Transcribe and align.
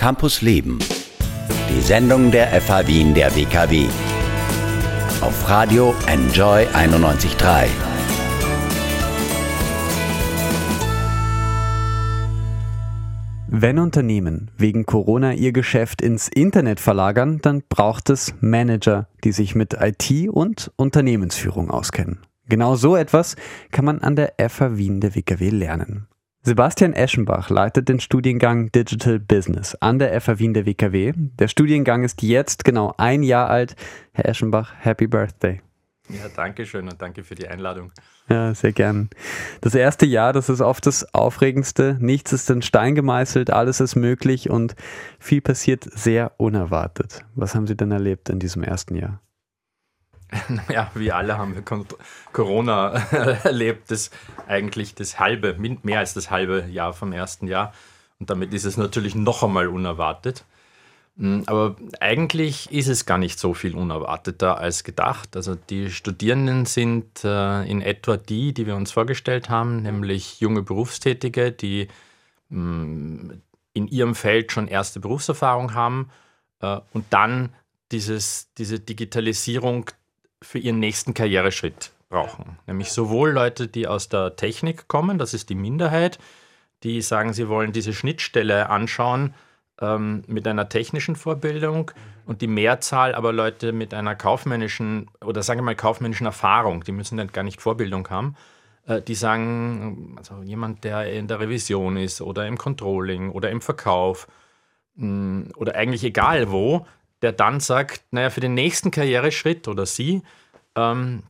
Campus 0.00 0.40
Leben. 0.40 0.78
Die 1.68 1.82
Sendung 1.82 2.30
der 2.30 2.58
FH 2.58 2.86
Wien 2.86 3.12
der 3.12 3.36
WKW. 3.36 3.86
Auf 5.20 5.46
Radio 5.46 5.94
Enjoy 6.06 6.64
91.3. 6.68 7.66
Wenn 13.48 13.78
Unternehmen 13.78 14.50
wegen 14.56 14.86
Corona 14.86 15.34
ihr 15.34 15.52
Geschäft 15.52 16.00
ins 16.00 16.28
Internet 16.28 16.80
verlagern, 16.80 17.40
dann 17.42 17.62
braucht 17.68 18.08
es 18.08 18.32
Manager, 18.40 19.06
die 19.22 19.32
sich 19.32 19.54
mit 19.54 19.74
IT 19.74 20.30
und 20.30 20.72
Unternehmensführung 20.76 21.70
auskennen. 21.70 22.20
Genau 22.48 22.74
so 22.74 22.96
etwas 22.96 23.36
kann 23.70 23.84
man 23.84 23.98
an 23.98 24.16
der 24.16 24.32
FH 24.38 24.78
Wien 24.78 25.02
der 25.02 25.14
WKW 25.14 25.50
lernen. 25.50 26.06
Sebastian 26.42 26.94
Eschenbach 26.94 27.50
leitet 27.50 27.90
den 27.90 28.00
Studiengang 28.00 28.72
Digital 28.72 29.18
Business 29.18 29.74
an 29.74 29.98
der 29.98 30.18
FH 30.18 30.38
Wien 30.38 30.54
der 30.54 30.64
WKW. 30.64 31.12
Der 31.14 31.48
Studiengang 31.48 32.02
ist 32.02 32.22
jetzt 32.22 32.64
genau 32.64 32.94
ein 32.96 33.22
Jahr 33.22 33.50
alt. 33.50 33.76
Herr 34.12 34.26
Eschenbach, 34.26 34.72
Happy 34.78 35.06
Birthday. 35.06 35.60
Ja, 36.08 36.28
danke 36.34 36.64
schön 36.64 36.88
und 36.88 37.02
danke 37.02 37.24
für 37.24 37.34
die 37.34 37.46
Einladung. 37.46 37.92
Ja, 38.30 38.54
sehr 38.54 38.72
gern. 38.72 39.10
Das 39.60 39.74
erste 39.74 40.06
Jahr, 40.06 40.32
das 40.32 40.48
ist 40.48 40.62
oft 40.62 40.86
das 40.86 41.12
Aufregendste. 41.12 41.98
Nichts 42.00 42.32
ist 42.32 42.48
in 42.48 42.62
Stein 42.62 42.94
gemeißelt, 42.94 43.50
alles 43.50 43.80
ist 43.80 43.94
möglich 43.94 44.48
und 44.48 44.74
viel 45.18 45.42
passiert 45.42 45.84
sehr 45.84 46.32
unerwartet. 46.38 47.26
Was 47.34 47.54
haben 47.54 47.66
Sie 47.66 47.76
denn 47.76 47.92
erlebt 47.92 48.30
in 48.30 48.38
diesem 48.38 48.62
ersten 48.62 48.96
Jahr? 48.96 49.20
Ja, 50.72 50.90
wir 50.94 51.16
alle 51.16 51.38
haben 51.38 51.54
wir 51.54 51.62
Corona 52.32 52.90
erlebt, 53.44 53.90
das 53.90 54.10
eigentlich 54.46 54.94
das 54.94 55.18
halbe, 55.18 55.56
mehr 55.82 55.98
als 55.98 56.14
das 56.14 56.30
halbe 56.30 56.66
Jahr 56.70 56.92
vom 56.92 57.12
ersten 57.12 57.46
Jahr. 57.46 57.72
Und 58.18 58.30
damit 58.30 58.52
ist 58.52 58.64
es 58.64 58.76
natürlich 58.76 59.14
noch 59.14 59.42
einmal 59.42 59.68
unerwartet. 59.68 60.44
Hm, 61.16 61.44
aber 61.46 61.76
eigentlich 62.00 62.70
ist 62.70 62.88
es 62.88 63.06
gar 63.06 63.18
nicht 63.18 63.38
so 63.38 63.54
viel 63.54 63.74
unerwarteter 63.74 64.58
als 64.58 64.84
gedacht. 64.84 65.36
Also 65.36 65.54
die 65.54 65.90
Studierenden 65.90 66.66
sind 66.66 67.24
äh, 67.24 67.62
in 67.64 67.82
etwa 67.82 68.16
die, 68.16 68.52
die 68.52 68.66
wir 68.66 68.76
uns 68.76 68.92
vorgestellt 68.92 69.48
haben, 69.48 69.82
nämlich 69.82 70.40
junge 70.40 70.62
Berufstätige, 70.62 71.52
die 71.52 71.88
hm, 72.50 73.42
in 73.72 73.86
ihrem 73.88 74.14
Feld 74.14 74.52
schon 74.52 74.68
erste 74.68 75.00
Berufserfahrung 75.00 75.74
haben 75.74 76.10
äh, 76.60 76.80
und 76.92 77.04
dann 77.10 77.54
dieses, 77.92 78.52
diese 78.54 78.80
Digitalisierung 78.80 79.90
für 80.42 80.58
ihren 80.58 80.78
nächsten 80.78 81.14
Karriereschritt 81.14 81.92
brauchen. 82.08 82.58
Nämlich 82.66 82.92
sowohl 82.92 83.30
Leute, 83.30 83.68
die 83.68 83.86
aus 83.86 84.08
der 84.08 84.36
Technik 84.36 84.88
kommen, 84.88 85.18
das 85.18 85.34
ist 85.34 85.48
die 85.48 85.54
Minderheit, 85.54 86.18
die 86.82 87.02
sagen, 87.02 87.32
sie 87.32 87.48
wollen 87.48 87.72
diese 87.72 87.92
Schnittstelle 87.92 88.68
anschauen 88.68 89.34
ähm, 89.80 90.22
mit 90.26 90.46
einer 90.46 90.68
technischen 90.68 91.16
Vorbildung 91.16 91.90
und 92.26 92.42
die 92.42 92.46
Mehrzahl 92.46 93.14
aber 93.14 93.32
Leute 93.32 93.72
mit 93.72 93.94
einer 93.94 94.14
kaufmännischen 94.14 95.10
oder 95.24 95.42
sagen 95.42 95.60
wir 95.60 95.64
mal 95.64 95.76
kaufmännischen 95.76 96.26
Erfahrung, 96.26 96.84
die 96.84 96.92
müssen 96.92 97.16
dann 97.16 97.32
gar 97.32 97.42
nicht 97.42 97.60
Vorbildung 97.60 98.08
haben, 98.08 98.36
äh, 98.86 99.02
die 99.02 99.14
sagen, 99.14 100.16
also 100.18 100.42
jemand, 100.42 100.84
der 100.84 101.12
in 101.12 101.28
der 101.28 101.40
Revision 101.40 101.96
ist 101.96 102.20
oder 102.20 102.46
im 102.46 102.58
Controlling 102.58 103.30
oder 103.30 103.50
im 103.50 103.60
Verkauf 103.60 104.26
mh, 104.96 105.06
mm, 105.06 105.52
oder 105.56 105.74
eigentlich 105.74 106.04
egal 106.04 106.50
wo, 106.50 106.86
der 107.22 107.32
dann 107.32 107.60
sagt, 107.60 108.02
naja, 108.10 108.30
für 108.30 108.40
den 108.40 108.54
nächsten 108.54 108.90
Karriereschritt 108.90 109.68
oder 109.68 109.86
sie 109.86 110.22
ähm, 110.76 111.22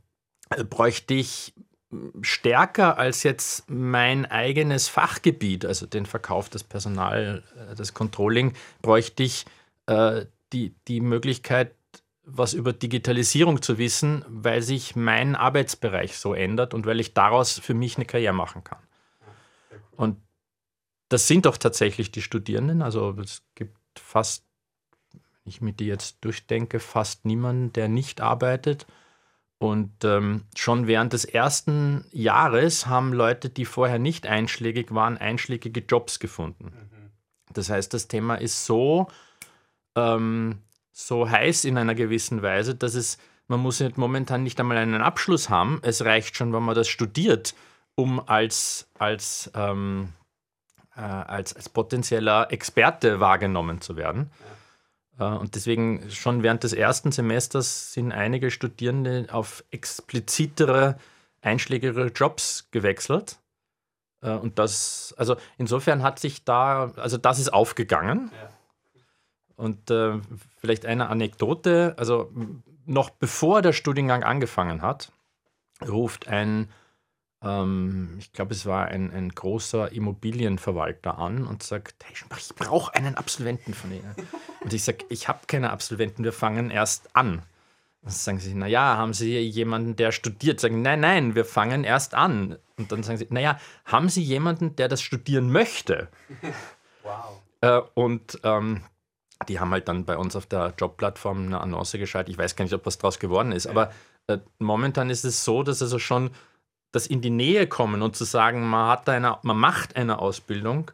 bräuchte 0.69 1.14
ich 1.14 1.55
stärker 2.22 2.98
als 2.98 3.24
jetzt 3.24 3.69
mein 3.69 4.27
eigenes 4.27 4.88
Fachgebiet, 4.88 5.64
also 5.64 5.86
den 5.86 6.06
Verkauf, 6.06 6.48
das 6.48 6.62
Personal, 6.62 7.42
äh, 7.56 7.74
das 7.74 7.94
Controlling, 7.94 8.55
bräuchte 8.80 9.22
ich 9.22 9.44
äh, 9.86 10.27
die, 10.52 10.74
die 10.88 11.00
Möglichkeit, 11.00 11.74
was 12.25 12.54
über 12.54 12.72
Digitalisierung 12.72 13.60
zu 13.60 13.78
wissen, 13.78 14.25
weil 14.28 14.62
sich 14.62 14.94
mein 14.94 15.34
Arbeitsbereich 15.34 16.16
so 16.16 16.34
ändert 16.34 16.75
und 16.75 16.86
weil 16.86 17.00
ich 17.00 17.12
daraus 17.12 17.59
für 17.59 17.75
mich 17.75 17.97
eine 17.97 18.04
Karriere 18.06 18.32
machen 18.34 18.62
kann. 18.62 18.78
Und 19.97 20.16
das 21.09 21.26
sind 21.26 21.47
doch 21.47 21.56
tatsächlich 21.56 22.12
die 22.12 22.22
Studierenden. 22.22 22.82
Also 22.82 23.16
es 23.20 23.42
gibt 23.56 23.76
fast 23.98 24.44
ich 25.45 25.61
mir 25.61 25.73
die 25.73 25.87
jetzt 25.87 26.19
durchdenke, 26.25 26.81
fast 26.81 27.25
niemanden, 27.25 27.73
der 27.73 27.89
nicht 27.89 28.21
arbeitet. 28.21 28.87
Und 29.59 30.05
ähm, 30.05 30.45
schon 30.56 30.87
während 30.87 31.12
des 31.12 31.27
ersten 31.27 32.06
Jahres 32.12 32.87
haben 32.87 33.12
Leute, 33.12 33.51
die 33.51 33.67
vorher 33.67 33.99
nicht 33.99 34.27
einschlägig 34.27 34.95
waren, 34.95 35.19
einschlägige 35.19 35.81
Jobs 35.81 36.19
gefunden. 36.19 36.73
Mhm. 36.73 37.11
Das 37.53 37.69
heißt, 37.69 37.93
das 37.93 38.09
Thema 38.09 38.37
ist 38.37 38.65
so, 38.65 39.09
ähm, 39.97 40.61
so 40.93 41.28
heiß 41.28 41.67
in 41.67 41.77
einer 41.77 41.95
gewissen 41.95 42.41
Weise, 42.41 42.75
dass 42.75 42.95
es, 42.95 43.19
man 43.49 43.61
muss 43.61 43.83
momentan 43.97 44.45
nicht 44.45 44.59
einmal 44.61 44.78
einen 44.78 45.03
Abschluss 45.03 45.51
haben. 45.51 45.81
Es 45.83 46.05
reicht 46.05 46.37
schon, 46.37 46.55
wenn 46.55 46.62
man 46.62 46.75
das 46.75 46.89
studiert, 46.89 47.55
um 47.97 48.21
als, 48.27 48.89
als, 48.99 49.51
ähm, 49.55 50.15
äh, 50.97 51.01
als, 51.01 51.55
als 51.55 51.69
potenzieller 51.69 52.51
Experte 52.51 53.21
wahrgenommen 53.21 53.83
zu 53.83 53.97
werden. 53.97 54.31
Ja. 54.41 54.59
Und 55.25 55.54
deswegen 55.54 56.10
schon 56.10 56.42
während 56.42 56.64
des 56.64 56.72
ersten 56.72 57.12
Semesters 57.12 57.92
sind 57.92 58.10
einige 58.12 58.50
Studierende 58.50 59.26
auf 59.31 59.64
explizitere, 59.70 60.97
einschlägigere 61.42 62.06
Jobs 62.06 62.69
gewechselt. 62.70 63.38
Äh, 64.22 64.32
und 64.32 64.59
das, 64.59 65.14
also 65.19 65.36
insofern 65.59 66.03
hat 66.03 66.19
sich 66.19 66.44
da, 66.44 66.92
also 66.97 67.19
das 67.19 67.38
ist 67.38 67.53
aufgegangen. 67.53 68.30
Ja. 68.34 68.50
Und 69.56 69.91
äh, 69.91 70.20
vielleicht 70.59 70.86
eine 70.86 71.09
Anekdote, 71.09 71.94
also 71.98 72.32
noch 72.86 73.10
bevor 73.10 73.60
der 73.60 73.75
Studiengang 73.75 74.25
angefangen 74.25 74.80
hat, 74.80 75.12
ruft 75.86 76.28
ein 76.28 76.70
ähm, 77.42 78.16
ich 78.19 78.32
glaube, 78.32 78.53
es 78.53 78.66
war 78.66 78.86
ein, 78.86 79.10
ein 79.12 79.30
großer 79.30 79.92
Immobilienverwalter 79.92 81.19
an 81.19 81.47
und 81.47 81.62
sagt, 81.62 82.04
hey, 82.04 82.14
ich 82.14 82.54
brauche 82.54 82.94
einen 82.94 83.16
Absolventen 83.16 83.75
von 83.75 83.92
Ihnen. 83.92 84.14
Und 84.60 84.72
ich 84.72 84.84
sage, 84.84 85.04
ich 85.09 85.28
habe 85.28 85.41
keine 85.47 85.71
Absolventen, 85.71 86.25
wir 86.25 86.32
fangen 86.32 86.71
erst 86.71 87.15
an. 87.16 87.43
Dann 88.03 88.12
sagen 88.12 88.38
sie, 88.38 88.54
naja, 88.54 88.97
haben 88.97 89.12
Sie 89.12 89.38
jemanden, 89.41 89.94
der 89.97 90.10
studiert? 90.10 90.59
Sagen, 90.60 90.81
nein, 90.81 91.00
nein, 91.00 91.34
wir 91.34 91.44
fangen 91.44 91.84
erst 91.84 92.15
an. 92.15 92.56
Und 92.78 92.93
dann 92.93 93.03
sagen 93.03 93.19
sie, 93.19 93.26
naja, 93.28 93.60
haben 93.84 94.09
Sie 94.09 94.22
jemanden, 94.22 94.75
der 94.76 94.88
das 94.88 95.03
studieren 95.03 95.50
möchte? 95.50 96.09
Wow. 97.03 97.41
Äh, 97.62 97.81
und 97.94 98.38
ähm, 98.43 98.82
die 99.48 99.59
haben 99.59 99.71
halt 99.71 99.88
dann 99.88 100.04
bei 100.04 100.19
uns 100.19 100.37
auf 100.37 100.44
der 100.44 100.75
Jobplattform 100.77 101.47
eine 101.47 101.60
Annonce 101.60 101.92
geschaltet. 101.92 102.31
Ich 102.31 102.38
weiß 102.38 102.56
gar 102.56 102.65
nicht, 102.65 102.75
ob 102.75 102.84
was 102.84 102.98
draus 102.98 103.19
geworden 103.19 103.53
ist, 103.53 103.65
ja. 103.65 103.71
aber 103.71 103.91
äh, 104.27 104.37
momentan 104.59 105.09
ist 105.09 105.25
es 105.25 105.42
so, 105.42 105.62
dass 105.62 105.81
also 105.81 105.98
schon 105.98 106.31
das 106.92 107.06
in 107.06 107.22
die 107.22 107.31
Nähe 107.31 107.66
kommen 107.66 108.03
und 108.03 108.16
zu 108.16 108.25
sagen, 108.25 108.69
man, 108.69 108.88
hat 108.91 109.09
eine, 109.09 109.38
man 109.42 109.56
macht 109.56 109.97
eine 109.97 110.19
Ausbildung, 110.19 110.91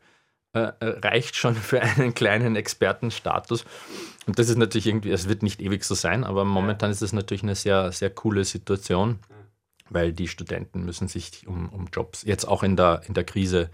äh, 0.53 0.73
äh, 0.81 0.99
reicht 1.01 1.37
schon 1.37 1.55
für 1.57 1.81
einen 1.83 2.15
kleinen 2.15 2.57
Expertenstatus. 2.57 3.65
Und 4.27 4.39
das 4.39 4.49
ist 4.49 4.59
natürlich 4.59 4.87
irgendwie, 4.87 5.11
es 5.11 5.29
wird 5.29 5.43
nicht 5.43 5.61
ewig 5.61 5.85
so 5.85 5.95
sein, 5.95 6.25
aber 6.25 6.45
momentan 6.45 6.91
ist 6.91 7.03
es 7.03 7.13
natürlich 7.13 7.43
eine 7.43 7.55
sehr, 7.55 7.93
sehr 7.93 8.11
coole 8.11 8.45
Situation, 8.45 9.19
weil 9.91 10.13
die 10.13 10.29
Studenten 10.29 10.85
müssen 10.85 11.09
sich 11.09 11.47
um, 11.47 11.69
um 11.69 11.89
Jobs, 11.93 12.23
jetzt 12.23 12.47
auch 12.47 12.63
in 12.63 12.77
der, 12.77 13.03
in 13.07 13.15
der 13.15 13.25
Krise, 13.25 13.71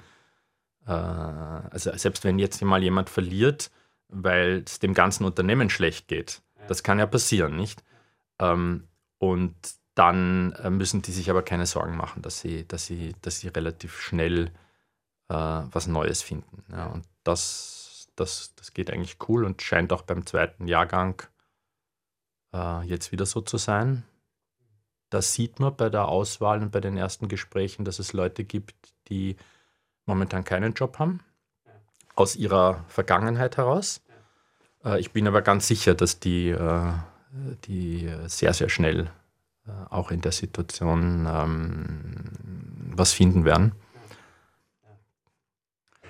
äh, 0.86 0.90
also 0.90 1.96
selbst 1.96 2.24
wenn 2.24 2.38
jetzt 2.38 2.60
mal 2.62 2.82
jemand 2.82 3.08
verliert, 3.08 3.70
weil 4.08 4.62
es 4.66 4.78
dem 4.78 4.92
ganzen 4.92 5.24
Unternehmen 5.24 5.70
schlecht 5.70 6.08
geht, 6.08 6.42
das 6.68 6.82
kann 6.82 6.98
ja 6.98 7.06
passieren, 7.06 7.56
nicht? 7.56 7.82
Ähm, 8.38 8.88
und 9.18 9.54
dann 9.94 10.52
äh, 10.52 10.70
müssen 10.70 11.02
die 11.02 11.12
sich 11.12 11.30
aber 11.30 11.42
keine 11.42 11.66
Sorgen 11.66 11.96
machen, 11.96 12.22
dass 12.22 12.40
sie, 12.40 12.66
dass 12.66 12.86
sie, 12.86 13.14
dass 13.22 13.40
sie 13.40 13.48
relativ 13.48 14.00
schnell 14.00 14.50
äh, 15.32 15.62
was 15.72 15.86
Neues 15.86 16.22
finden. 16.22 16.62
Ja, 16.70 16.86
und 16.86 17.06
das, 17.24 18.08
das, 18.16 18.54
das 18.54 18.74
geht 18.74 18.90
eigentlich 18.90 19.16
cool 19.28 19.44
und 19.44 19.62
scheint 19.62 19.92
auch 19.92 20.02
beim 20.02 20.26
zweiten 20.26 20.68
Jahrgang 20.68 21.22
äh, 22.52 22.82
jetzt 22.82 23.12
wieder 23.12 23.24
so 23.24 23.40
zu 23.40 23.56
sein. 23.56 24.04
Das 25.08 25.32
sieht 25.32 25.58
man 25.58 25.74
bei 25.76 25.88
der 25.88 26.08
Auswahl 26.08 26.62
und 26.62 26.70
bei 26.70 26.80
den 26.80 26.96
ersten 26.96 27.28
Gesprächen, 27.28 27.84
dass 27.84 27.98
es 27.98 28.12
Leute 28.12 28.44
gibt, 28.44 28.74
die 29.08 29.36
momentan 30.04 30.44
keinen 30.44 30.74
Job 30.74 30.98
haben, 30.98 31.20
aus 32.14 32.36
ihrer 32.36 32.84
Vergangenheit 32.88 33.56
heraus. 33.56 34.02
Äh, 34.84 35.00
ich 35.00 35.12
bin 35.12 35.26
aber 35.26 35.40
ganz 35.40 35.66
sicher, 35.66 35.94
dass 35.94 36.20
die, 36.20 36.50
äh, 36.50 36.92
die 37.64 38.12
sehr, 38.26 38.52
sehr 38.52 38.68
schnell 38.68 39.10
äh, 39.66 39.70
auch 39.88 40.10
in 40.10 40.20
der 40.20 40.32
Situation 40.32 41.26
ähm, 41.26 42.22
was 42.94 43.12
finden 43.12 43.46
werden. 43.46 43.72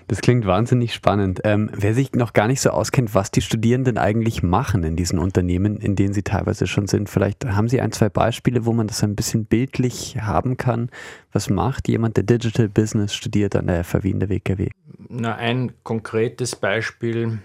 Das 0.08 0.20
klingt 0.20 0.46
wahnsinnig 0.46 0.94
spannend. 0.94 1.40
Ähm, 1.44 1.70
wer 1.72 1.94
sich 1.94 2.12
noch 2.12 2.32
gar 2.32 2.48
nicht 2.48 2.60
so 2.60 2.70
auskennt, 2.70 3.14
was 3.14 3.30
die 3.30 3.40
Studierenden 3.40 3.98
eigentlich 3.98 4.42
machen 4.42 4.84
in 4.84 4.96
diesen 4.96 5.18
Unternehmen, 5.18 5.76
in 5.76 5.96
denen 5.96 6.14
sie 6.14 6.22
teilweise 6.22 6.66
schon 6.66 6.86
sind, 6.86 7.08
vielleicht 7.08 7.44
haben 7.44 7.68
Sie 7.68 7.80
ein, 7.80 7.92
zwei 7.92 8.08
Beispiele, 8.08 8.64
wo 8.64 8.72
man 8.72 8.86
das 8.86 9.02
ein 9.02 9.16
bisschen 9.16 9.44
bildlich 9.44 10.16
haben 10.20 10.56
kann. 10.56 10.90
Was 11.32 11.48
macht 11.48 11.88
jemand, 11.88 12.16
der 12.16 12.24
Digital 12.24 12.68
Business 12.68 13.14
studiert 13.14 13.56
an 13.56 13.66
der 13.66 13.84
FAW 13.84 14.08
in 14.08 14.20
der 14.20 14.28
WKW? 14.28 14.70
Na, 15.08 15.36
ein 15.36 15.72
konkretes 15.82 16.56
Beispiel, 16.56 17.38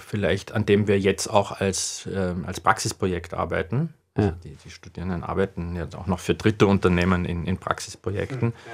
vielleicht 0.00 0.52
an 0.52 0.66
dem 0.66 0.88
wir 0.88 0.98
jetzt 0.98 1.28
auch 1.28 1.52
als, 1.52 2.06
äh, 2.06 2.34
als 2.44 2.60
Praxisprojekt 2.60 3.34
arbeiten. 3.34 3.94
Ja. 4.16 4.24
Also 4.24 4.36
die, 4.44 4.56
die, 4.64 4.70
Studierenden 4.70 5.22
arbeiten 5.22 5.74
ja 5.74 5.86
auch 5.96 6.06
noch 6.06 6.18
für 6.18 6.34
dritte 6.34 6.66
Unternehmen 6.66 7.24
in, 7.24 7.46
in 7.46 7.58
Praxisprojekten. 7.58 8.52
Ja 8.52 8.72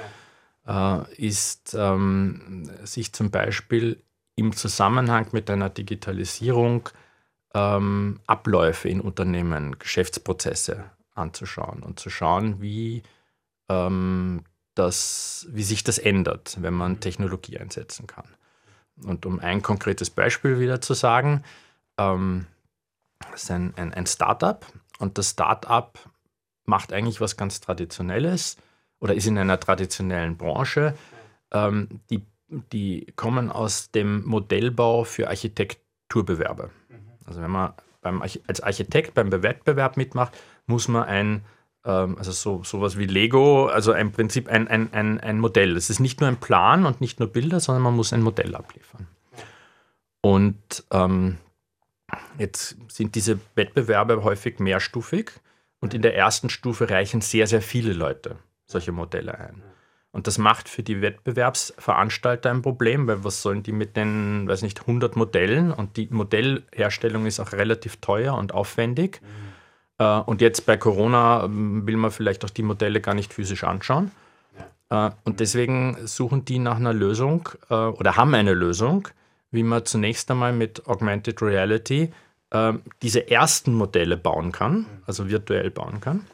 äh, 0.69 1.13
ist, 1.15 1.75
ähm, 1.77 2.69
sich 2.83 3.11
zum 3.11 3.31
Beispiel 3.31 4.01
im 4.35 4.55
Zusammenhang 4.55 5.27
mit 5.31 5.49
einer 5.49 5.69
Digitalisierung 5.69 6.89
ähm, 7.53 8.19
Abläufe 8.27 8.87
in 8.87 9.01
Unternehmen, 9.01 9.79
Geschäftsprozesse 9.79 10.85
anzuschauen 11.15 11.81
und 11.81 11.99
zu 11.99 12.09
schauen, 12.09 12.61
wie, 12.61 13.01
ähm, 13.67 14.43
das, 14.75 15.47
wie 15.49 15.63
sich 15.63 15.83
das 15.83 15.97
ändert, 15.97 16.57
wenn 16.61 16.75
man 16.75 16.99
Technologie 16.99 17.57
einsetzen 17.57 18.07
kann. 18.07 18.27
Und 19.03 19.25
um 19.25 19.39
ein 19.39 19.61
konkretes 19.61 20.09
Beispiel 20.09 20.59
wieder 20.59 20.81
zu 20.81 20.93
sagen, 20.93 21.43
ähm, 21.97 22.45
das 23.31 23.43
ist 23.43 23.51
ein, 23.51 23.73
ein, 23.75 23.93
ein 23.93 24.05
Startup 24.05 24.65
und 24.99 25.17
das 25.17 25.31
Startup 25.31 25.97
macht 26.65 26.93
eigentlich 26.93 27.19
was 27.19 27.35
ganz 27.35 27.59
Traditionelles 27.59 28.57
oder 28.99 29.13
ist 29.13 29.27
in 29.27 29.37
einer 29.37 29.59
traditionellen 29.59 30.37
Branche. 30.37 30.93
Ähm, 31.51 32.01
die, 32.09 32.23
die 32.71 33.07
kommen 33.15 33.51
aus 33.51 33.91
dem 33.91 34.25
Modellbau 34.25 35.03
für 35.03 35.29
Architekturbewerbe. 35.29 36.69
Also 37.25 37.41
wenn 37.41 37.51
man 37.51 37.73
beim, 38.01 38.21
als 38.21 38.61
Architekt 38.61 39.13
beim 39.13 39.31
Wettbewerb 39.31 39.97
mitmacht, 39.97 40.33
muss 40.65 40.87
man 40.87 41.03
ein, 41.03 41.45
ähm, 41.85 42.17
also 42.17 42.31
so 42.31 42.63
sowas 42.63 42.97
wie 42.97 43.05
Lego, 43.05 43.67
also 43.67 43.93
im 43.93 44.11
Prinzip 44.11 44.47
ein, 44.47 44.67
ein, 44.67 44.91
ein, 44.93 45.19
ein 45.19 45.39
Modell. 45.39 45.75
Es 45.75 45.89
ist 45.89 45.99
nicht 45.99 46.19
nur 46.21 46.29
ein 46.29 46.37
Plan 46.37 46.85
und 46.85 47.01
nicht 47.01 47.19
nur 47.19 47.29
Bilder, 47.29 47.59
sondern 47.59 47.83
man 47.83 47.95
muss 47.95 48.13
ein 48.13 48.21
Modell 48.21 48.55
abliefern. 48.55 49.07
Und 50.21 50.83
ähm, 50.91 51.37
jetzt 52.37 52.77
sind 52.87 53.15
diese 53.15 53.39
Wettbewerbe 53.55 54.23
häufig 54.23 54.59
mehrstufig 54.59 55.31
und 55.79 55.93
in 55.93 56.01
der 56.01 56.15
ersten 56.15 56.49
Stufe 56.49 56.89
reichen 56.89 57.21
sehr, 57.21 57.47
sehr 57.47 57.61
viele 57.61 57.93
Leute 57.93 58.37
solche 58.69 58.91
Modelle 58.91 59.37
ein. 59.37 59.61
Und 60.11 60.25
das 60.25 60.37
macht 60.37 60.69
für 60.69 60.81
die 60.81 61.01
Wettbewerbsveranstalter 61.01 62.49
ein 62.49 62.63
Problem, 62.63 63.07
weil 63.07 63.23
was 63.23 63.41
sollen 63.41 63.61
die 63.61 63.71
mit 63.71 63.95
den, 63.95 64.47
weiß 64.47 64.63
nicht, 64.63 64.81
100 64.81 65.15
Modellen? 65.15 65.71
Und 65.71 65.97
die 65.97 66.07
Modellherstellung 66.09 67.25
ist 67.25 67.39
auch 67.39 67.51
relativ 67.51 67.97
teuer 67.97 68.35
und 68.35 68.53
aufwendig. 68.53 69.21
Mhm. 69.21 70.23
und 70.25 70.41
jetzt 70.41 70.65
bei 70.65 70.77
Corona 70.77 71.43
ähm, 71.43 71.85
will 71.85 71.97
man 71.97 72.09
vielleicht 72.09 72.45
auch 72.45 72.49
die 72.49 72.63
Modelle 72.63 73.01
gar 73.01 73.13
nicht 73.13 73.33
physisch 73.33 73.65
anschauen. 73.65 74.11
Ja. 74.89 75.07
Äh, 75.07 75.11
und 75.25 75.41
deswegen 75.41 75.97
suchen 76.07 76.45
die 76.45 76.57
nach 76.57 76.77
einer 76.77 76.93
Lösung 76.93 77.49
äh, 77.69 77.73
oder 77.73 78.15
haben 78.15 78.33
eine 78.33 78.53
Lösung, 78.53 79.09
wie 79.51 79.63
man 79.63 79.85
zunächst 79.85 80.31
einmal 80.31 80.53
mit 80.53 80.87
Augmented 80.87 81.41
Reality 81.41 82.11
diese 83.03 83.29
ersten 83.29 83.75
Modelle 83.75 84.17
bauen 84.17 84.51
kann, 84.51 84.77
mhm. 84.77 84.85
also 85.05 85.29
virtuell 85.29 85.69
bauen 85.69 86.01
kann. 86.01 86.25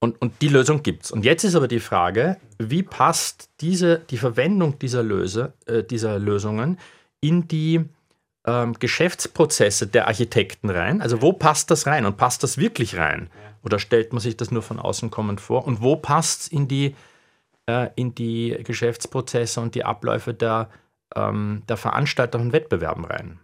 Und, 0.00 0.20
und 0.20 0.40
die 0.40 0.48
Lösung 0.48 0.82
gibt 0.82 1.04
es. 1.04 1.10
Und 1.10 1.24
jetzt 1.24 1.44
ist 1.44 1.54
aber 1.54 1.68
die 1.68 1.78
Frage, 1.78 2.38
wie 2.58 2.82
passt 2.82 3.50
diese, 3.60 3.98
die 3.98 4.16
Verwendung 4.16 4.78
dieser, 4.78 5.02
Löse, 5.02 5.52
äh, 5.66 5.84
dieser 5.84 6.18
Lösungen 6.18 6.78
in 7.20 7.46
die 7.48 7.84
ähm, 8.46 8.72
Geschäftsprozesse 8.78 9.86
der 9.86 10.08
Architekten 10.08 10.70
rein? 10.70 11.02
Also 11.02 11.20
wo 11.20 11.34
passt 11.34 11.70
das 11.70 11.86
rein 11.86 12.06
und 12.06 12.16
passt 12.16 12.42
das 12.42 12.56
wirklich 12.56 12.96
rein? 12.96 13.28
Oder 13.62 13.78
stellt 13.78 14.14
man 14.14 14.20
sich 14.20 14.38
das 14.38 14.50
nur 14.50 14.62
von 14.62 14.78
außen 14.78 15.10
kommend 15.10 15.40
vor? 15.40 15.66
Und 15.66 15.82
wo 15.82 15.96
passt 15.96 16.42
es 16.42 16.48
in 16.48 16.66
die, 16.66 16.96
äh, 17.66 17.90
in 17.94 18.14
die 18.14 18.58
Geschäftsprozesse 18.64 19.60
und 19.60 19.74
die 19.74 19.84
Abläufe 19.84 20.32
der, 20.32 20.70
ähm, 21.14 21.62
der 21.68 21.76
Veranstalter 21.76 22.38
und 22.38 22.54
Wettbewerben 22.54 23.04
rein? 23.04 23.38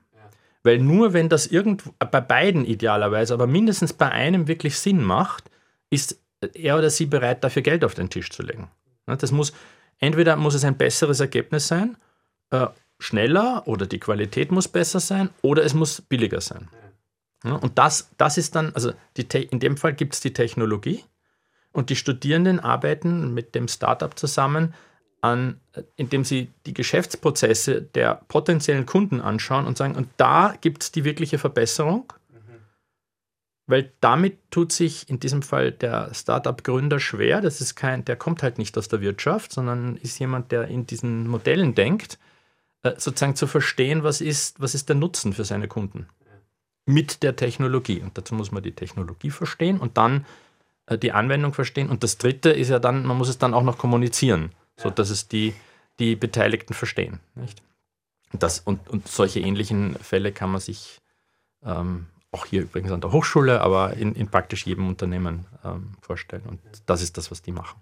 Weil 0.62 0.78
nur 0.78 1.12
wenn 1.12 1.28
das 1.28 1.46
irgendwo, 1.46 1.90
bei 1.98 2.20
beiden 2.20 2.64
idealerweise, 2.64 3.34
aber 3.34 3.46
mindestens 3.46 3.92
bei 3.92 4.10
einem 4.10 4.48
wirklich 4.48 4.78
Sinn 4.78 5.04
macht, 5.04 5.50
ist 5.90 6.18
er 6.54 6.78
oder 6.78 6.90
sie 6.90 7.06
bereit, 7.06 7.44
dafür 7.44 7.62
Geld 7.62 7.84
auf 7.84 7.94
den 7.94 8.10
Tisch 8.10 8.30
zu 8.30 8.42
legen. 8.42 8.70
Das 9.06 9.32
muss, 9.32 9.52
entweder 9.98 10.36
muss 10.36 10.54
es 10.54 10.64
ein 10.64 10.76
besseres 10.76 11.20
Ergebnis 11.20 11.68
sein, 11.68 11.96
äh, 12.50 12.66
schneller 12.98 13.62
oder 13.66 13.86
die 13.86 14.00
Qualität 14.00 14.50
muss 14.50 14.68
besser 14.68 15.00
sein 15.00 15.30
oder 15.42 15.64
es 15.64 15.74
muss 15.74 16.00
billiger 16.00 16.40
sein. 16.40 16.68
Und 17.42 17.78
das, 17.78 18.10
das 18.16 18.38
ist 18.38 18.56
dann, 18.56 18.72
also 18.74 18.92
in 19.16 19.60
dem 19.60 19.76
Fall 19.76 19.94
gibt 19.94 20.14
es 20.14 20.20
die 20.20 20.32
Technologie 20.32 21.04
und 21.72 21.90
die 21.90 21.96
Studierenden 21.96 22.58
arbeiten 22.58 23.34
mit 23.34 23.54
dem 23.54 23.68
Startup 23.68 24.18
zusammen, 24.18 24.74
an, 25.20 25.60
indem 25.96 26.24
sie 26.24 26.50
die 26.64 26.74
Geschäftsprozesse 26.74 27.82
der 27.82 28.22
potenziellen 28.28 28.86
Kunden 28.86 29.20
anschauen 29.20 29.66
und 29.66 29.76
sagen, 29.76 29.94
und 29.94 30.08
da 30.16 30.54
gibt 30.60 30.82
es 30.82 30.92
die 30.92 31.04
wirkliche 31.04 31.38
Verbesserung 31.38 32.12
weil 33.66 33.92
damit 34.00 34.38
tut 34.50 34.72
sich 34.72 35.08
in 35.08 35.18
diesem 35.18 35.42
Fall 35.42 35.72
der 35.72 36.14
Startup-Gründer 36.14 37.00
schwer. 37.00 37.40
Das 37.40 37.60
ist 37.60 37.74
kein, 37.74 38.04
der 38.04 38.16
kommt 38.16 38.42
halt 38.42 38.58
nicht 38.58 38.78
aus 38.78 38.88
der 38.88 39.00
Wirtschaft, 39.00 39.52
sondern 39.52 39.96
ist 39.96 40.18
jemand, 40.18 40.52
der 40.52 40.68
in 40.68 40.86
diesen 40.86 41.26
Modellen 41.26 41.74
denkt, 41.74 42.18
äh, 42.82 42.92
sozusagen 42.98 43.36
zu 43.36 43.46
verstehen, 43.46 44.04
was 44.04 44.20
ist, 44.20 44.60
was 44.60 44.74
ist 44.74 44.88
der 44.88 44.96
Nutzen 44.96 45.32
für 45.32 45.44
seine 45.44 45.68
Kunden 45.68 46.06
mit 46.86 47.24
der 47.24 47.34
Technologie. 47.34 48.00
Und 48.00 48.16
dazu 48.16 48.34
muss 48.34 48.52
man 48.52 48.62
die 48.62 48.72
Technologie 48.72 49.30
verstehen 49.30 49.78
und 49.80 49.96
dann 49.96 50.24
äh, 50.86 50.96
die 50.96 51.12
Anwendung 51.12 51.52
verstehen. 51.52 51.90
Und 51.90 52.04
das 52.04 52.18
Dritte 52.18 52.50
ist 52.50 52.68
ja 52.68 52.78
dann, 52.78 53.04
man 53.04 53.18
muss 53.18 53.28
es 53.28 53.38
dann 53.38 53.54
auch 53.54 53.64
noch 53.64 53.78
kommunizieren, 53.78 54.52
sodass 54.76 55.10
es 55.10 55.26
die, 55.26 55.54
die 55.98 56.14
Beteiligten 56.14 56.74
verstehen. 56.74 57.20
Nicht? 57.34 57.62
Das, 58.32 58.60
und, 58.60 58.88
und 58.88 59.08
solche 59.08 59.40
ähnlichen 59.40 59.96
Fälle 59.96 60.30
kann 60.30 60.50
man 60.50 60.60
sich 60.60 61.00
ähm, 61.64 62.06
auch 62.36 62.44
hier 62.44 62.62
übrigens 62.62 62.92
an 62.92 63.00
der 63.00 63.12
Hochschule, 63.12 63.60
aber 63.62 63.94
in, 63.94 64.14
in 64.14 64.28
praktisch 64.28 64.66
jedem 64.66 64.88
Unternehmen 64.88 65.46
ähm, 65.64 65.92
vorstellen. 66.02 66.42
Und 66.46 66.60
das 66.84 67.02
ist 67.02 67.16
das, 67.16 67.30
was 67.30 67.40
die 67.40 67.52
machen. 67.52 67.80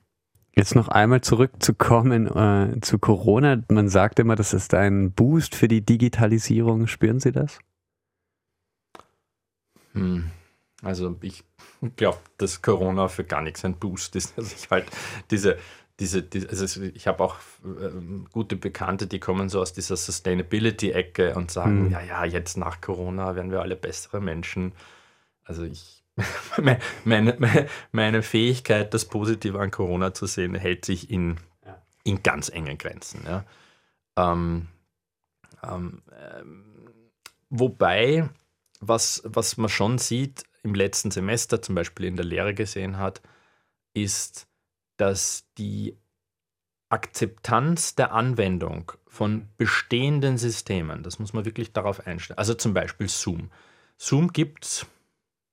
Jetzt 0.57 0.77
noch 0.77 0.87
einmal 0.87 1.21
zurückzukommen 1.21 2.29
äh, 2.29 2.81
zu 2.81 3.01
Corona. 3.01 3.63
Man 3.69 3.89
sagt 3.89 4.21
immer, 4.21 4.37
das 4.37 4.55
ist 4.55 4.73
ein 4.75 5.13
Boost 5.13 5.57
für 5.57 5.67
die 5.67 5.85
Digitalisierung. 5.85 6.87
Spüren 6.87 7.19
Sie 7.19 7.33
das? 7.33 7.59
Hm. 9.93 10.31
Also 10.83 11.17
ich 11.23 11.43
glaube, 11.97 12.19
dass 12.39 12.63
Corona 12.63 13.09
für 13.09 13.25
gar 13.25 13.43
nichts 13.43 13.65
ein 13.65 13.77
Boost 13.77 14.15
ist. 14.15 14.35
Also 14.39 14.55
ich 14.57 14.71
halt 14.71 14.87
diese 15.31 15.59
diese, 16.01 16.23
diese 16.23 16.49
also 16.49 16.83
ich 16.83 17.07
habe 17.07 17.23
auch 17.23 17.37
ähm, 17.65 18.27
gute 18.33 18.57
Bekannte, 18.57 19.07
die 19.07 19.21
kommen 19.21 19.49
so 19.49 19.61
aus 19.61 19.73
dieser 19.73 19.97
Sustainability-Ecke 19.97 21.35
und 21.35 21.51
sagen, 21.51 21.85
mhm. 21.85 21.91
ja, 21.93 22.01
ja, 22.01 22.25
jetzt 22.25 22.57
nach 22.57 22.81
Corona 22.81 23.37
werden 23.37 23.53
wir 23.53 23.61
alle 23.61 23.77
bessere 23.77 24.21
Menschen. 24.21 24.73
Also 25.45 25.63
ich, 25.65 26.03
meine, 27.05 27.37
meine, 27.39 27.69
meine 27.93 28.23
Fähigkeit, 28.23 28.93
das 28.93 29.05
Positive 29.05 29.61
an 29.61 29.71
Corona 29.71 30.15
zu 30.15 30.27
sehen, 30.27 30.55
hält 30.55 30.85
sich 30.85 31.11
in, 31.11 31.37
ja. 31.65 31.81
in 32.03 32.23
ganz 32.23 32.49
engen 32.49 32.77
Grenzen. 32.77 33.21
Ja. 33.25 33.45
Ähm, 34.17 34.69
ähm, 35.63 36.03
ähm, 36.13 36.65
wobei, 37.51 38.29
was, 38.81 39.23
was 39.25 39.57
man 39.57 39.69
schon 39.69 39.99
sieht, 39.99 40.45
im 40.65 40.75
letzten 40.75 41.11
Semester 41.11 41.63
zum 41.63 41.75
Beispiel 41.75 42.07
in 42.07 42.17
der 42.17 42.25
Lehre 42.25 42.55
gesehen 42.55 42.99
hat, 42.99 43.21
ist, 43.93 44.49
dass 44.97 45.49
die 45.59 45.97
Akzeptanz 46.89 47.95
der 47.95 48.13
Anwendung 48.13 48.93
von 49.07 49.49
bestehenden 49.57 50.39
Systemen, 50.39 51.03
das 51.03 51.19
muss 51.19 51.33
man 51.33 51.45
wirklich 51.45 51.73
darauf 51.73 52.07
einstellen. 52.07 52.39
Also 52.39 52.55
zum 52.55 52.75
Beispiel 52.75 53.09
Zoom. 53.09 53.51
Zoom 53.97 54.33
gibt 54.33 54.65
es, 54.65 54.87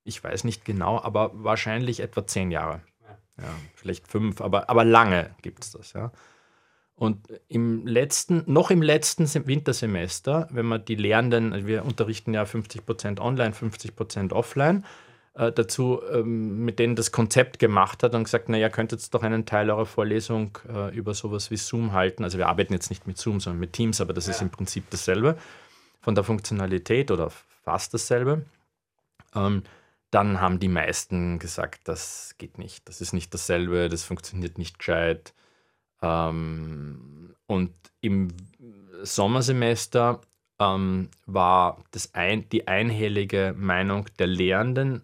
ich 0.04 0.24
weiß 0.24 0.44
nicht 0.44 0.66
genau, 0.66 1.02
aber 1.02 1.32
wahrscheinlich 1.34 2.00
etwa 2.00 2.26
zehn 2.28 2.52
Jahre. 2.52 2.82
Ja, 3.38 3.48
vielleicht 3.76 4.08
fünf, 4.08 4.42
aber, 4.42 4.70
aber 4.70 4.86
lange 4.86 5.36
gibt 5.42 5.64
es 5.64 5.72
das. 5.72 5.94
Ja. 5.94 6.12
Und 6.94 7.28
im 7.48 7.88
letzten, 7.88 8.44
noch 8.46 8.70
im 8.70 8.84
letzten 8.84 9.26
Wintersemester, 9.48 10.48
wenn 10.52 10.68
man 10.68 10.86
die 10.86 10.96
Lehrenden, 10.96 11.66
wir 11.66 11.84
unterrichten 11.84 12.34
ja 12.36 12.44
50% 12.44 13.20
online, 13.20 13.56
50% 13.56 14.32
offline, 14.34 14.86
äh, 15.34 15.52
dazu 15.52 16.02
ähm, 16.12 16.66
mit 16.66 16.80
denen 16.80 16.96
das 16.96 17.12
Konzept 17.12 17.60
gemacht 17.60 18.04
hat 18.04 18.14
und 18.16 18.26
gesagt, 18.26 18.50
naja, 18.50 18.70
könntet 18.70 19.02
ihr 19.02 19.10
doch 19.12 19.24
einen 19.24 19.46
Teil 19.46 19.70
eurer 19.70 19.86
Vorlesung 19.86 20.58
äh, 20.68 20.96
über 20.96 21.14
sowas 21.14 21.52
wie 21.52 21.58
Zoom 21.58 21.94
halten. 21.94 22.24
Also 22.24 22.38
wir 22.38 22.48
arbeiten 22.48 22.74
jetzt 22.74 22.90
nicht 22.90 23.08
mit 23.08 23.18
Zoom, 23.18 23.40
sondern 23.40 23.60
mit 23.60 23.74
Teams, 23.74 24.02
aber 24.02 24.14
das 24.14 24.26
ja. 24.28 24.32
ist 24.32 24.42
im 24.42 24.50
Prinzip 24.50 24.90
dasselbe 24.90 25.38
von 26.02 26.16
der 26.16 26.24
Funktionalität 26.24 27.12
oder 27.12 27.30
fast 27.64 27.94
dasselbe. 27.94 28.46
Ähm, 29.34 29.64
dann 30.10 30.42
haben 30.42 30.60
die 30.60 30.68
meisten 30.68 31.40
gesagt, 31.40 31.88
das 31.88 32.36
geht 32.38 32.58
nicht, 32.58 32.88
das 32.90 33.00
ist 33.00 33.14
nicht 33.14 33.34
dasselbe, 33.34 33.88
das 33.88 34.04
funktioniert 34.04 34.58
nicht 34.58 34.80
gescheit. 34.80 35.34
Ähm, 36.02 37.36
und 37.48 37.74
im 38.02 38.30
Sommersemester 39.04 40.20
ähm, 40.60 41.10
war 41.26 41.82
das 41.92 42.14
ein, 42.14 42.50
die 42.50 42.68
einhellige 42.68 43.56
Meinung 43.58 44.08
der 44.20 44.28
Lehrenden 44.28 45.04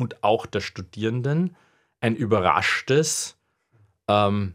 und 0.00 0.24
auch 0.24 0.46
der 0.46 0.60
Studierenden 0.60 1.56
ein 2.00 2.16
überraschtes, 2.16 3.36
ähm, 4.08 4.54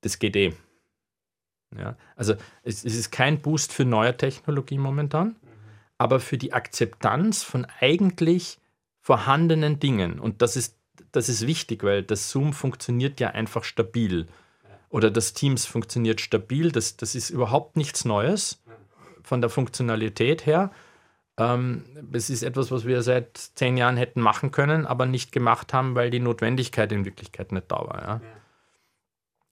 das 0.00 0.18
geht 0.18 0.36
eh. 0.36 0.54
Ja, 1.76 1.96
also 2.16 2.34
es, 2.62 2.84
es, 2.84 2.96
ist 2.96 3.12
kein 3.12 3.40
Boost 3.42 3.72
für 3.72 3.84
neue 3.84 4.16
Technologie 4.16 4.78
momentan, 4.78 5.36
aber 5.98 6.18
für 6.18 6.38
die 6.38 6.52
Akzeptanz 6.52 7.42
von 7.42 7.66
eigentlich 7.80 8.58
vorhandenen 9.00 9.78
Dingen. 9.78 10.18
Und 10.18 10.42
das 10.42 10.56
ist, 10.56 10.76
das 11.12 11.28
ist 11.28 11.46
wichtig, 11.46 11.84
weil 11.84 12.02
das 12.02 12.30
Zoom 12.30 12.52
funktioniert 12.52 13.20
ja 13.20 13.30
einfach 13.30 13.62
stabil. 13.62 14.26
Oder 14.88 15.10
das 15.10 15.32
Teams 15.32 15.66
funktioniert 15.66 16.20
stabil. 16.20 16.72
Das, 16.72 16.96
das 16.96 17.14
ist 17.14 17.30
überhaupt 17.30 17.76
nichts 17.76 18.04
Neues 18.04 18.60
von 19.22 19.40
der 19.40 19.50
Funktionalität 19.50 20.46
her. 20.46 20.72
Ähm, 21.38 21.84
es 22.12 22.30
ist 22.30 22.42
etwas, 22.42 22.70
was 22.70 22.84
wir 22.84 23.02
seit 23.02 23.36
zehn 23.36 23.76
Jahren 23.76 23.96
hätten 23.96 24.20
machen 24.20 24.50
können, 24.50 24.86
aber 24.86 25.06
nicht 25.06 25.32
gemacht 25.32 25.72
haben, 25.72 25.94
weil 25.94 26.10
die 26.10 26.20
Notwendigkeit 26.20 26.92
in 26.92 27.04
Wirklichkeit 27.04 27.52
nicht 27.52 27.70
da 27.70 27.76
war. 27.76 28.02
Ja. 28.02 28.20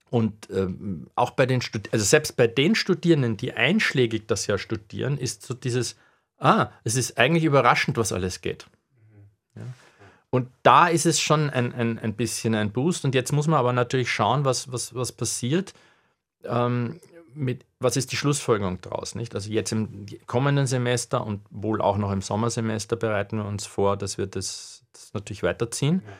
Und 0.09 0.49
ähm, 0.49 1.07
auch 1.15 1.31
bei 1.31 1.45
den 1.45 1.61
Studi 1.61 1.89
also 1.91 2.03
selbst 2.03 2.35
bei 2.35 2.47
den 2.47 2.75
Studierenden, 2.75 3.37
die 3.37 3.53
einschlägig 3.53 4.27
das 4.27 4.47
ja 4.47 4.57
studieren, 4.57 5.17
ist 5.17 5.45
so 5.45 5.53
dieses, 5.53 5.97
ah, 6.39 6.69
es 6.83 6.95
ist 6.95 7.17
eigentlich 7.17 7.43
überraschend, 7.43 7.97
was 7.97 8.11
alles 8.11 8.41
geht. 8.41 8.65
Ja. 9.55 9.61
Und 10.31 10.49
da 10.63 10.87
ist 10.87 11.05
es 11.05 11.19
schon 11.19 11.49
ein, 11.49 11.73
ein, 11.73 11.97
ein 11.99 12.13
bisschen 12.13 12.53
ein 12.55 12.71
Boost. 12.71 13.03
Und 13.03 13.15
jetzt 13.15 13.31
muss 13.31 13.47
man 13.47 13.59
aber 13.59 13.73
natürlich 13.73 14.11
schauen, 14.11 14.45
was, 14.45 14.71
was, 14.71 14.93
was 14.93 15.11
passiert. 15.11 15.73
Ähm, 16.43 16.99
mit, 17.33 17.65
was 17.79 17.97
ist 17.97 18.11
die 18.11 18.15
Schlussfolgerung 18.17 18.81
daraus? 18.81 19.15
Nicht? 19.15 19.35
Also 19.35 19.49
jetzt 19.49 19.71
im 19.71 20.05
kommenden 20.25 20.67
Semester 20.67 21.25
und 21.25 21.41
wohl 21.49 21.81
auch 21.81 21.97
noch 21.97 22.11
im 22.11 22.21
Sommersemester 22.21 22.95
bereiten 22.95 23.37
wir 23.37 23.45
uns 23.45 23.65
vor, 23.65 23.97
dass 23.97 24.17
wir 24.17 24.27
das, 24.27 24.83
das 24.93 25.13
natürlich 25.13 25.43
weiterziehen. 25.43 26.01
Ja. 26.05 26.13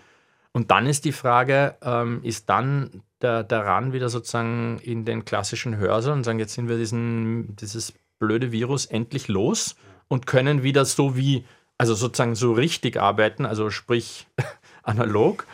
Und 0.51 0.71
dann 0.71 0.87
ist 0.87 1.05
die 1.05 1.11
Frage, 1.11 1.75
ähm, 1.81 2.21
ist 2.23 2.49
dann 2.49 3.03
der, 3.21 3.43
der 3.43 3.65
Ran 3.65 3.93
wieder 3.93 4.09
sozusagen 4.09 4.79
in 4.79 5.05
den 5.05 5.25
klassischen 5.25 5.77
Hörsaal 5.77 6.13
und 6.13 6.23
sagen, 6.23 6.39
jetzt 6.39 6.53
sind 6.53 6.69
wir 6.69 6.77
diesen, 6.77 7.55
dieses 7.55 7.93
blöde 8.17 8.51
Virus 8.51 8.85
endlich 8.85 9.27
los 9.27 9.75
und 10.07 10.25
können 10.25 10.63
wieder 10.63 10.85
so 10.85 11.15
wie, 11.15 11.45
also 11.77 11.93
sozusagen 11.93 12.35
so 12.35 12.53
richtig 12.53 12.99
arbeiten, 12.99 13.45
also 13.45 13.69
sprich 13.69 14.27
analog. 14.83 15.45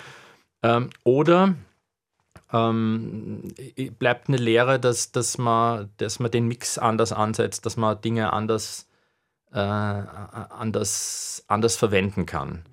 Ähm, 0.64 0.90
oder 1.04 1.56
ähm, 2.56 3.54
bleibt 4.00 4.28
eine 4.28 4.38
Lehre, 4.38 4.80
dass, 4.80 5.12
dass, 5.12 5.38
man, 5.38 5.90
dass 5.98 6.20
man 6.20 6.32
den 6.32 6.48
Mix 6.48 6.78
anders 6.78 7.12
ansetzt, 7.12 7.66
dass 7.66 7.78
man 7.78 8.00
Dinge 8.02 8.32
anders, 8.34 8.88
äh, 9.52 9.60
anders, 9.60 11.44
anders 11.48 11.76
verwenden 11.76 12.26
kann. 12.26 12.64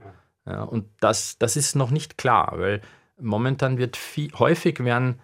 Ja, 0.46 0.62
und 0.62 0.86
das, 1.00 1.38
das 1.38 1.56
ist 1.56 1.76
noch 1.76 1.90
nicht 1.90 2.18
klar, 2.18 2.54
weil 2.56 2.80
momentan 3.20 3.78
wird 3.78 3.96
viel, 3.96 4.32
häufig 4.34 4.80
werden, 4.80 5.20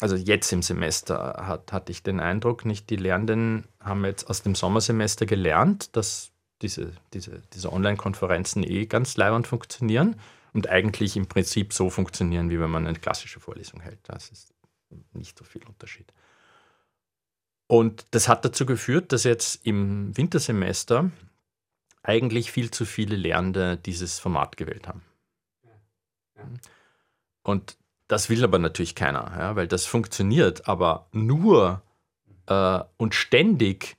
also 0.00 0.16
jetzt 0.16 0.52
im 0.52 0.62
Semester 0.62 1.44
hat, 1.46 1.72
hatte 1.72 1.92
ich 1.92 2.02
den 2.02 2.20
Eindruck, 2.20 2.64
nicht 2.64 2.90
die 2.90 2.96
Lernenden 2.96 3.68
haben 3.80 4.04
jetzt 4.04 4.28
aus 4.28 4.42
dem 4.42 4.54
Sommersemester 4.54 5.26
gelernt, 5.26 5.94
dass 5.96 6.32
diese, 6.62 6.92
diese, 7.12 7.42
diese 7.52 7.72
Online-Konferenzen 7.72 8.62
eh 8.62 8.86
ganz 8.86 9.16
leibend 9.16 9.46
funktionieren 9.46 10.16
und 10.54 10.70
eigentlich 10.70 11.16
im 11.16 11.26
Prinzip 11.26 11.72
so 11.72 11.90
funktionieren, 11.90 12.48
wie 12.48 12.60
wenn 12.60 12.70
man 12.70 12.86
eine 12.86 12.98
klassische 12.98 13.40
Vorlesung 13.40 13.80
hält. 13.80 14.00
Das 14.04 14.30
ist 14.30 14.54
nicht 15.12 15.36
so 15.36 15.44
viel 15.44 15.64
Unterschied. 15.66 16.12
Und 17.66 18.06
das 18.12 18.28
hat 18.28 18.44
dazu 18.44 18.64
geführt, 18.64 19.12
dass 19.12 19.24
jetzt 19.24 19.66
im 19.66 20.16
Wintersemester 20.16 21.10
eigentlich 22.02 22.52
viel 22.52 22.70
zu 22.70 22.84
viele 22.84 23.16
Lernende 23.16 23.76
dieses 23.76 24.18
Format 24.18 24.56
gewählt 24.56 24.86
haben. 24.86 25.02
Und 27.42 27.76
das 28.06 28.28
will 28.28 28.44
aber 28.44 28.58
natürlich 28.58 28.94
keiner, 28.94 29.32
ja, 29.36 29.56
weil 29.56 29.66
das 29.66 29.86
funktioniert, 29.86 30.68
aber 30.68 31.08
nur 31.12 31.82
äh, 32.46 32.80
und 32.96 33.14
ständig, 33.14 33.96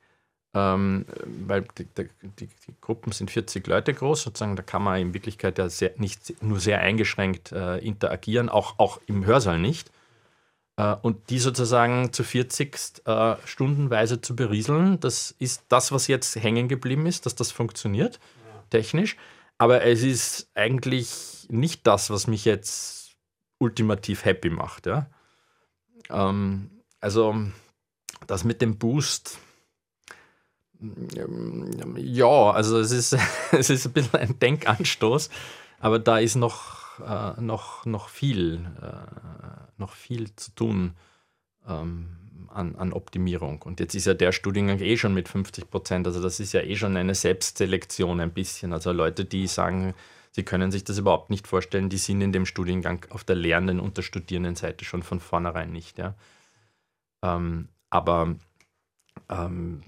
ähm, 0.56 1.04
weil 1.46 1.66
die, 1.76 1.84
die, 1.84 2.08
die, 2.38 2.48
Gruppen 2.80 3.12
sind 3.12 3.30
40 3.30 3.66
Leute 3.66 3.92
groß, 3.92 4.22
sozusagen, 4.22 4.56
da 4.56 4.62
kann 4.62 4.82
man 4.82 4.98
in 4.98 5.12
Wirklichkeit 5.12 5.58
ja 5.58 5.68
sehr, 5.68 5.92
nicht 5.98 6.42
nur 6.42 6.60
sehr 6.60 6.80
eingeschränkt 6.80 7.52
äh, 7.52 7.76
interagieren, 7.78 8.48
auch, 8.48 8.78
auch 8.78 8.98
im 9.06 9.26
Hörsaal 9.26 9.58
nicht. 9.58 9.90
Äh, 10.78 10.94
und 11.02 11.28
die 11.28 11.40
sozusagen 11.40 12.10
zu 12.14 12.24
40 12.24 13.02
äh, 13.04 13.36
stundenweise 13.44 14.22
zu 14.22 14.34
berieseln, 14.34 14.98
das 14.98 15.34
ist 15.38 15.64
das, 15.68 15.92
was 15.92 16.06
jetzt 16.06 16.36
hängen 16.36 16.68
geblieben 16.68 17.04
ist, 17.04 17.26
dass 17.26 17.34
das 17.34 17.50
funktioniert, 17.50 18.18
ja. 18.46 18.62
technisch. 18.70 19.16
Aber 19.58 19.82
es 19.82 20.02
ist 20.02 20.48
eigentlich 20.54 21.46
nicht 21.50 21.86
das, 21.86 22.08
was 22.08 22.28
mich 22.28 22.46
jetzt 22.46 23.14
ultimativ 23.58 24.24
happy 24.24 24.48
macht. 24.48 24.86
Ja? 24.86 25.10
Ähm, 26.08 26.70
also 27.00 27.34
das 28.26 28.44
mit 28.44 28.62
dem 28.62 28.78
Boost, 28.78 29.38
ja, 31.96 32.50
also 32.50 32.78
es 32.78 32.90
ist, 32.90 33.16
es 33.52 33.70
ist 33.70 33.86
ein 33.86 33.92
bisschen 33.92 34.20
ein 34.20 34.38
Denkanstoß, 34.38 35.30
aber 35.80 35.98
da 35.98 36.18
ist 36.18 36.36
noch 36.36 36.76
äh, 37.00 37.40
noch, 37.40 37.84
noch, 37.84 38.08
viel, 38.08 38.66
äh, 38.80 39.70
noch 39.78 39.92
viel 39.92 40.34
zu 40.36 40.54
tun 40.54 40.94
ähm, 41.68 42.16
an, 42.48 42.76
an 42.76 42.92
Optimierung. 42.92 43.62
Und 43.62 43.80
jetzt 43.80 43.94
ist 43.94 44.06
ja 44.06 44.14
der 44.14 44.32
Studiengang 44.32 44.80
eh 44.80 44.96
schon 44.96 45.14
mit 45.14 45.28
50 45.28 45.70
Prozent, 45.70 46.06
also 46.06 46.22
das 46.22 46.40
ist 46.40 46.52
ja 46.52 46.62
eh 46.62 46.76
schon 46.76 46.96
eine 46.96 47.14
Selbstselektion 47.14 48.20
ein 48.20 48.32
bisschen. 48.32 48.72
Also 48.72 48.92
Leute, 48.92 49.24
die 49.24 49.46
sagen, 49.46 49.94
sie 50.30 50.42
können 50.42 50.70
sich 50.70 50.84
das 50.84 50.98
überhaupt 50.98 51.30
nicht 51.30 51.46
vorstellen, 51.46 51.88
die 51.88 51.98
sind 51.98 52.20
in 52.20 52.32
dem 52.32 52.46
Studiengang 52.46 53.04
auf 53.10 53.24
der 53.24 53.36
Lernenden- 53.36 53.80
und 53.80 53.96
der 53.96 54.02
Studierendenseite 54.02 54.84
schon 54.84 55.02
von 55.02 55.20
vornherein 55.20 55.72
nicht. 55.72 55.98
Ja. 55.98 56.14
Ähm, 57.22 57.68
aber 57.90 58.36
ähm, 59.28 59.82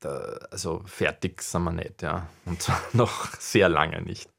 da, 0.00 0.10
also 0.50 0.82
fertig 0.84 1.42
sind 1.42 1.64
wir 1.64 1.72
nicht, 1.72 2.02
ja. 2.02 2.28
Und 2.44 2.62
zwar 2.62 2.80
noch 2.92 3.26
sehr 3.38 3.68
lange 3.68 4.02
nicht. 4.02 4.30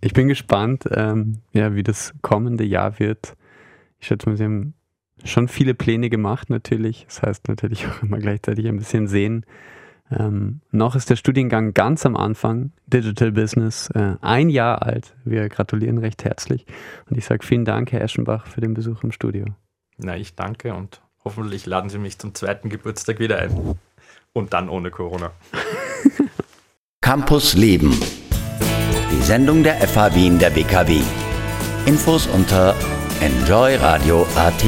Ich 0.00 0.14
bin 0.14 0.28
gespannt, 0.28 0.84
ähm, 0.90 1.42
ja, 1.52 1.74
wie 1.74 1.82
das 1.82 2.14
kommende 2.22 2.64
Jahr 2.64 2.98
wird. 2.98 3.36
Ich 3.98 4.06
schätze 4.06 4.28
mal, 4.28 4.36
Sie 4.36 4.44
haben 4.44 4.74
schon 5.24 5.48
viele 5.48 5.74
Pläne 5.74 6.08
gemacht 6.08 6.48
natürlich. 6.48 7.04
Das 7.06 7.22
heißt 7.22 7.48
natürlich 7.48 7.86
auch 7.88 8.02
immer 8.02 8.18
gleichzeitig 8.18 8.66
ein 8.66 8.78
bisschen 8.78 9.08
sehen. 9.08 9.44
Ähm, 10.10 10.60
noch 10.72 10.96
ist 10.96 11.08
der 11.10 11.16
Studiengang 11.16 11.72
ganz 11.72 12.04
am 12.04 12.16
Anfang, 12.16 12.72
Digital 12.86 13.30
Business, 13.30 13.90
äh, 13.90 14.16
ein 14.20 14.48
Jahr 14.48 14.82
alt. 14.82 15.14
Wir 15.24 15.48
gratulieren 15.48 15.98
recht 15.98 16.24
herzlich. 16.24 16.66
Und 17.08 17.16
ich 17.16 17.26
sage 17.26 17.46
vielen 17.46 17.64
Dank, 17.64 17.92
Herr 17.92 18.00
Eschenbach, 18.00 18.46
für 18.46 18.60
den 18.60 18.74
Besuch 18.74 19.04
im 19.04 19.12
Studio. 19.12 19.44
Na, 19.98 20.16
ich 20.16 20.34
danke 20.34 20.74
und 20.74 21.00
hoffentlich 21.24 21.66
laden 21.66 21.90
Sie 21.90 21.98
mich 21.98 22.18
zum 22.18 22.34
zweiten 22.34 22.68
Geburtstag 22.68 23.18
wieder 23.18 23.38
ein. 23.38 23.78
Und 24.32 24.52
dann 24.52 24.68
ohne 24.68 24.90
Corona. 24.90 25.32
Campus 27.00 27.54
Leben 27.54 27.98
die 29.20 29.22
Sendung 29.22 29.62
der 29.62 29.76
FH 29.86 30.14
Wien 30.14 30.38
der 30.38 30.54
WKW. 30.54 31.00
Infos 31.86 32.26
unter 32.26 32.74
enjoyradio.at. 33.20 34.64